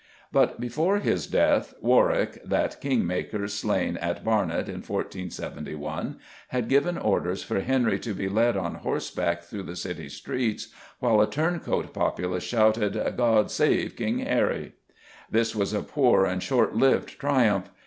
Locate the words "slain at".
3.47-4.25